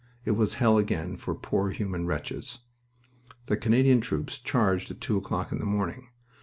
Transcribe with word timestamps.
It 0.25 0.31
was 0.31 0.55
hell 0.55 0.79
again 0.79 1.15
for 1.15 1.35
poor 1.35 1.69
human 1.69 2.07
wretches. 2.07 2.61
The 3.45 3.55
Canadian 3.55 4.01
troops 4.01 4.39
charged 4.39 4.89
at 4.89 4.99
two 4.99 5.15
o'clock 5.15 5.51
in 5.51 5.59
the 5.59 5.63
morning. 5.65 6.07